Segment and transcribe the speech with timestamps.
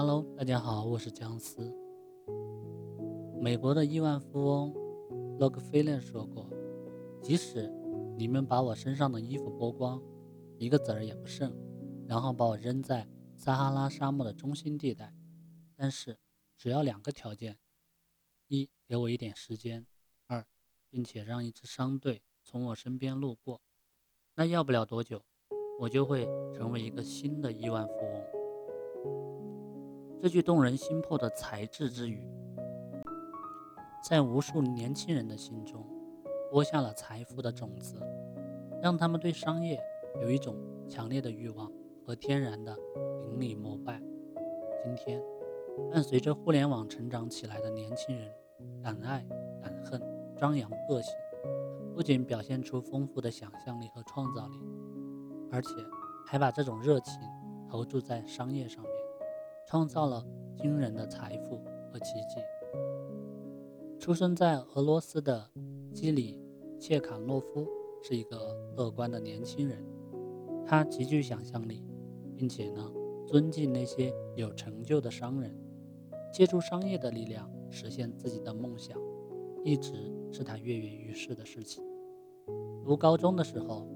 [0.00, 1.74] Hello，大家好，我是姜思。
[3.40, 4.72] 美国的亿万富翁
[5.40, 6.48] 洛克菲勒说过
[7.20, 7.68] ：“即使
[8.16, 10.00] 你们把我身上的衣服剥光，
[10.56, 11.52] 一个子儿也不剩，
[12.06, 15.12] 然后把我扔在撒哈拉沙漠的中心地带，
[15.74, 16.16] 但是
[16.56, 17.58] 只要两个条件：
[18.46, 19.82] 一，给我一点时间；
[20.28, 20.46] 二，
[20.88, 23.60] 并且让一支商队从我身边路过，
[24.36, 25.24] 那要不了多久，
[25.80, 26.24] 我就会
[26.54, 28.22] 成为一个新的亿万富翁。”
[30.20, 32.28] 这句动人心魄的才智之语，
[34.02, 35.86] 在无数年轻人的心中
[36.50, 38.02] 播下了财富的种子，
[38.82, 39.78] 让他们对商业
[40.20, 40.56] 有一种
[40.88, 41.70] 强烈的欲望
[42.04, 42.76] 和天然的
[43.22, 44.02] 顶礼膜拜。
[44.82, 45.22] 今天，
[45.92, 48.28] 伴随着互联网成长起来的年轻人，
[48.82, 49.24] 敢爱
[49.62, 50.02] 敢恨，
[50.36, 51.14] 张扬个性，
[51.94, 54.58] 不仅表现出丰富的想象力和创造力，
[55.52, 55.68] 而且
[56.26, 57.20] 还把这种热情
[57.70, 58.92] 投注在商业上面。
[59.70, 60.24] 创造了
[60.56, 61.58] 惊人的财富
[61.92, 62.40] 和奇迹。
[64.00, 65.50] 出生在俄罗斯的
[65.92, 66.40] 基里
[66.80, 67.66] 切卡诺夫
[68.02, 69.84] 是一个乐观的年轻人，
[70.64, 71.84] 他极具想象力，
[72.34, 72.90] 并且呢
[73.26, 75.54] 尊敬那些有成就的商人，
[76.32, 78.98] 借助商业的力量实现自己的梦想，
[79.64, 79.92] 一直
[80.32, 81.84] 是他跃跃欲试的事情。
[82.82, 83.86] 读高中的时候，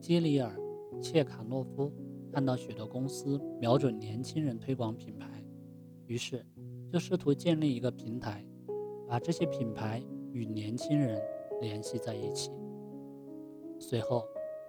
[0.00, 0.52] 基里尔
[1.00, 1.92] 切卡诺夫。
[2.32, 5.26] 看到许多公司瞄准年轻人推广品牌，
[6.06, 6.44] 于是
[6.92, 8.44] 就试图建立一个平台，
[9.08, 11.20] 把这些品牌与年轻人
[11.60, 12.50] 联系在一起。
[13.78, 14.24] 随后，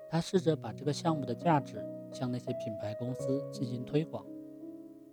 [0.10, 4.26] 他试着把这个项目的价值向那些品牌公司进行推广，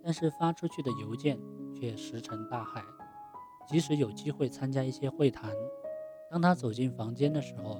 [0.01, 1.39] 但是发出去的邮件
[1.73, 2.83] 却石沉大海。
[3.67, 5.53] 即使有机会参加一些会谈，
[6.31, 7.79] 当他走进房间的时候，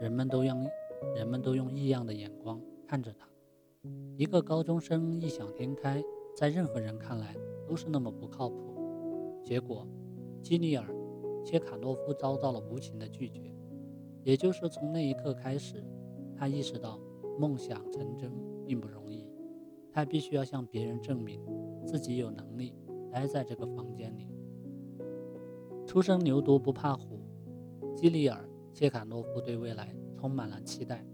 [0.00, 0.64] 人们都用
[1.16, 3.26] 人们都用异样的眼光看着他。
[4.16, 6.00] 一个高中生异想天开，
[6.36, 7.34] 在任何人看来
[7.66, 9.40] 都是那么不靠谱。
[9.42, 9.84] 结果，
[10.40, 10.86] 基里尔
[11.44, 13.52] 切卡诺夫遭到了无情的拒绝。
[14.22, 15.84] 也就是从那一刻开始，
[16.36, 17.00] 他意识到
[17.40, 18.30] 梦想成真
[18.64, 19.28] 并不容易。
[19.92, 21.40] 他必须要向别人证明
[21.84, 22.72] 自己有能力
[23.10, 24.28] 待在这个房间里。
[25.86, 27.18] 初生牛犊不怕虎，
[27.96, 31.04] 基里尔切卡诺夫对未来充满了期待。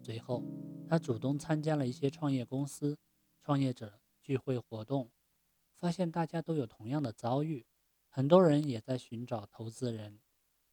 [0.00, 0.42] 随后。
[0.90, 2.98] 他主动参加了一些创业公司、
[3.40, 5.08] 创业者聚会活动，
[5.76, 7.64] 发现大家都有同样的遭遇，
[8.08, 10.18] 很多人也在寻找投资人，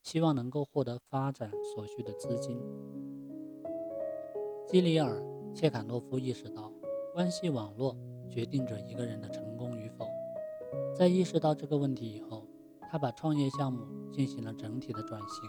[0.02, 2.60] 希望能够获得发展所需的资金。
[4.66, 5.22] 基里尔
[5.54, 6.74] 切卡诺夫意识到，
[7.14, 7.96] 关系网络
[8.28, 10.08] 决定着一个人的成功与否。
[10.96, 12.48] 在意识到这个问题以后，
[12.90, 15.44] 他把创业项目进行了整体的转型。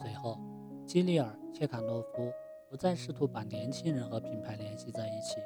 [0.00, 0.38] 随后，
[0.86, 2.32] 基里尔切卡诺夫。
[2.72, 5.36] 不再试图把年轻人和品牌联系在一起，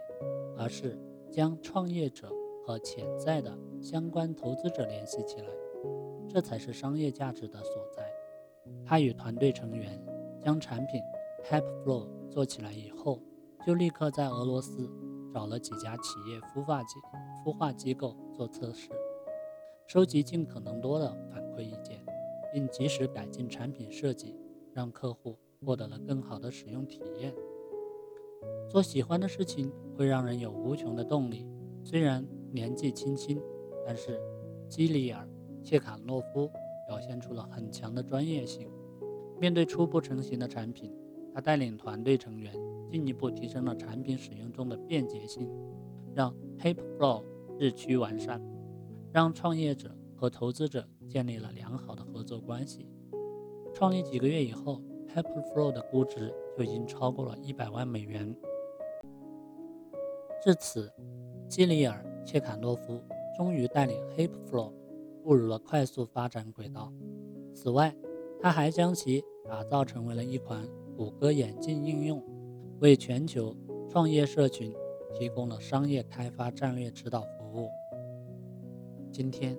[0.57, 0.97] 而是
[1.29, 2.31] 将创业者
[2.65, 5.49] 和潜在的相关投资者联系起来，
[6.29, 8.09] 这才是商业价值的所在。
[8.85, 10.01] 他与团队成员
[10.41, 11.03] 将产品
[11.51, 13.21] HypeFlow 做起来以后，
[13.67, 14.89] 就立刻在俄罗斯
[15.35, 16.95] 找了几家企业孵化机
[17.45, 18.89] 孵化机构做测试，
[19.89, 22.01] 收集尽可能多的反馈意见，
[22.53, 24.33] 并及时改进产品设计，
[24.73, 25.37] 让客户。
[25.65, 27.35] 获得了更好的使用体验。
[28.69, 31.47] 做喜欢的事情会让人有无穷的动力。
[31.85, 33.41] 虽然年纪轻轻，
[33.87, 34.21] 但是
[34.69, 35.27] 基里尔
[35.63, 36.51] 切卡诺夫
[36.89, 38.69] 表现出了很强的专业性。
[39.41, 40.93] 面对初步成型的产品，
[41.33, 42.53] 他带领团队成员
[42.91, 45.49] 进一步提升了产品使用中的便捷性，
[46.15, 47.23] 让 Hip Pro
[47.59, 48.43] 日趋完善，
[49.13, 52.87] 让创业者和投资者建立了良好的合作关系。
[53.73, 54.83] 创立几个月以后。
[55.15, 58.35] HyperFlow 的估值就已经超过了一百万美元。
[60.43, 60.93] 至此，
[61.49, 63.03] 基里尔切卡诺夫
[63.37, 64.73] 终于带领 HyperFlow
[65.23, 66.93] 步入了快速发展轨道。
[67.55, 67.95] 此外，
[68.41, 72.23] 他还将其打造成为了一款谷歌眼镜应用，
[72.81, 73.57] 为全球
[73.89, 74.73] 创业社群
[75.15, 77.69] 提供了商业开发战略指导服务。
[79.11, 79.59] 今天，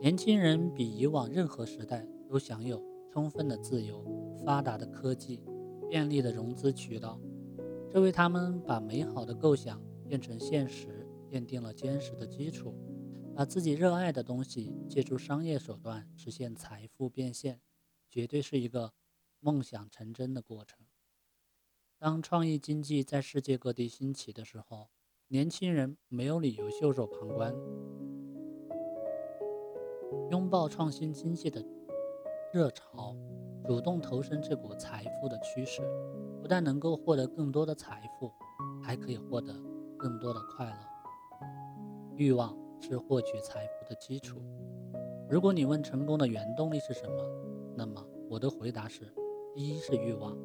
[0.00, 2.80] 年轻人比以往任何时代都享有
[3.14, 4.04] 充分的自由。
[4.44, 5.40] 发达的科技，
[5.88, 7.20] 便利的融资渠道，
[7.88, 12.74] 这为他们把美好的构想变成现实奠定了坚实的基础。
[13.36, 17.60] 把自己热爱的东西借助商业手段实现财富变现，
[18.10, 18.92] 绝对是一个
[19.38, 20.80] 梦想成真的过程。
[21.96, 24.88] 当创意经济在世界各地兴起的时候，
[25.28, 27.54] 年轻人没有理由袖手旁观，
[30.30, 31.64] 拥抱创新经济的
[32.54, 33.16] 热潮。
[33.66, 35.82] 主动投身这股财富的趋势，
[36.40, 38.30] 不但能够获得更多的财富，
[38.80, 39.52] 还可以获得
[39.98, 40.76] 更多的快乐。
[42.14, 44.40] 欲望是获取财富的基础。
[45.28, 47.28] 如果你问成功的原动力是什么，
[47.74, 49.12] 那么我的回答是：
[49.52, 50.38] 第一是欲望，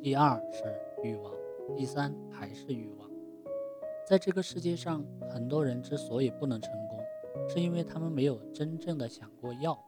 [0.00, 0.64] 第二是
[1.02, 1.34] 欲望，
[1.76, 3.10] 第三还是欲望。
[4.06, 6.98] 在这个世界上，很多人之所以不能成功，
[7.46, 9.78] 是因为他们没有真正的想过要。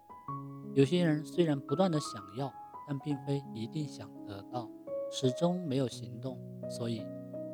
[0.74, 2.52] 有些人虽然不断的想要，
[2.88, 4.68] 但并非一定想得到，
[5.10, 6.36] 始终没有行动，
[6.68, 7.06] 所以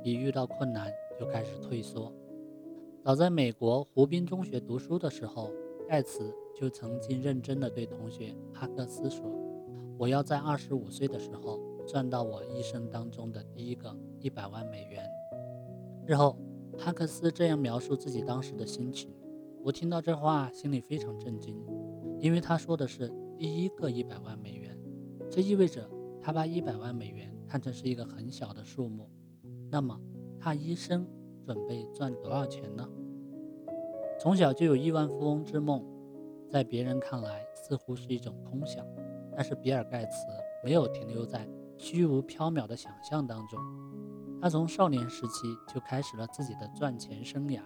[0.02, 2.12] 一遇到困难就开始退缩。
[3.04, 5.50] 早在美国湖滨中学读书的时候，
[5.86, 9.24] 盖茨就曾经认真地对同学哈克斯说
[9.98, 15.04] ：“我要在二十五岁的时候赚到我一生当中的第一个一百万美元。”
[16.06, 16.36] 日后。
[16.78, 19.12] 哈克斯这样描述自己当时的心情，
[19.62, 21.60] 我听到这话心里非常震惊，
[22.20, 24.78] 因为他说的是第一个一百万美元，
[25.30, 25.88] 这意味着
[26.22, 29.08] 他把一百万美元看成是一个很小的数目。
[29.70, 29.98] 那么
[30.38, 31.06] 他一生
[31.46, 32.86] 准备赚多少钱呢？
[34.20, 35.82] 从小就有亿万富翁之梦，
[36.50, 38.86] 在别人看来似乎是一种空想，
[39.34, 40.26] 但是比尔盖茨
[40.62, 43.58] 没有停留在虚无缥缈的想象当中。
[44.42, 47.60] 他从少年时期就开始了自己的赚钱生涯，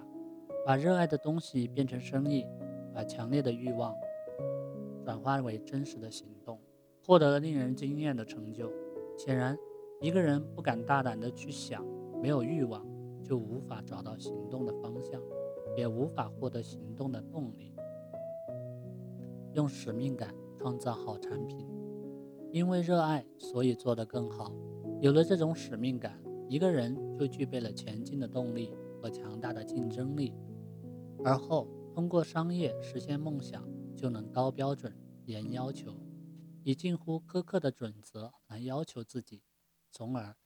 [0.65, 2.47] 把热爱的东西变成生意，
[2.95, 3.93] 把强烈的欲望
[5.05, 6.59] 转化为真实的行动，
[7.07, 8.73] 获得了令人惊艳的成就。
[9.19, 9.57] 显然，
[10.01, 11.85] 一个人不敢大胆的去想，
[12.23, 12.85] 没有欲望，
[13.23, 15.21] 就无法找到行动的方向，
[15.77, 17.75] 也无法获得行动的动力。
[19.53, 21.69] 用使命感创造好产品，
[22.51, 24.51] 因为热爱，所以做得更好。
[25.01, 26.19] 有了这种使命感。
[26.47, 30.35] 一个人就具备了前进的动力和强大的竞争力，
[31.25, 33.67] 而后通过商业实现梦想，
[34.05, 35.99] 就能高标准、严要求，
[36.63, 39.43] 以近乎苛刻的准则来要求自己，
[39.91, 40.37] 从而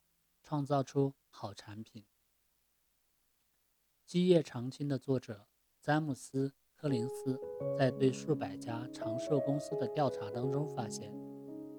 [0.41, 2.03] 创造出好产品。
[4.05, 5.45] 《基业长青》的作者
[5.81, 7.37] 詹姆斯·柯林斯
[7.77, 11.13] 在对数百家长寿公司的调查当中发现。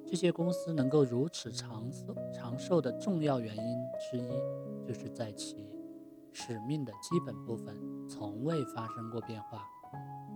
[0.06, 5.66] 这些公司能够如此长寿长寿的重要原因之一，就是在其
[6.30, 7.74] 使命的基本部分
[8.06, 9.66] 从未发生过变化。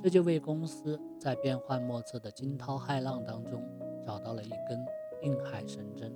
[0.05, 3.63] 这就为公司在变幻莫测的惊涛骇浪当中
[4.05, 4.85] 找到了一根
[5.19, 6.15] 定海神针，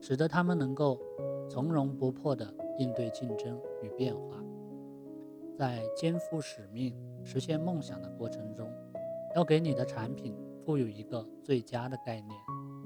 [0.00, 0.96] 使得他们能够
[1.50, 2.46] 从容不迫地
[2.78, 4.40] 应对竞争与变化。
[5.56, 6.94] 在肩负使命、
[7.24, 8.70] 实现梦想的过程中，
[9.34, 12.40] 要给你的产品赋予一个最佳的概念。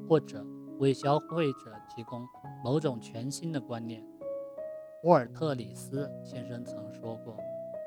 [0.08, 0.42] 或者
[0.78, 2.26] 为消费者提供
[2.64, 4.02] 某种全新的观念。
[5.04, 7.36] 沃尔特·里斯先生曾说过，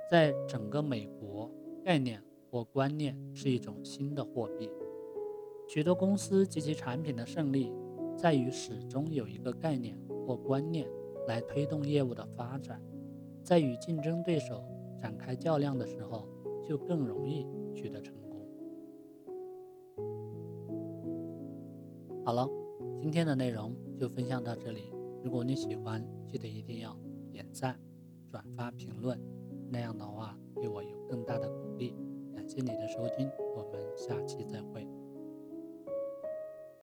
[0.07, 1.49] 在整个美国，
[1.83, 2.21] 概念
[2.55, 4.71] 或观念是一种新的货币。
[5.67, 7.73] 许多公司及其产品的胜利，
[8.15, 10.87] 在于始终有一个概念或观念
[11.27, 12.81] 来推动业务的发展，
[13.43, 14.63] 在与竞争对手
[15.01, 16.29] 展开较量的时候，
[16.63, 18.47] 就更容易取得成功。
[22.23, 22.49] 好了，
[23.01, 24.93] 今天的内容就分享到这里。
[25.21, 26.97] 如果你喜欢，记得一定要
[27.33, 27.77] 点赞、
[28.31, 29.19] 转发、评论，
[29.69, 31.93] 那样的话对我有更大的鼓励。
[32.55, 35.04] 谢谢你的收听我们下期再会。